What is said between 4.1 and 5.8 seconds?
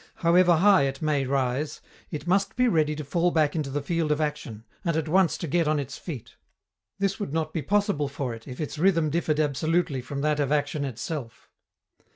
of action, and at once to get on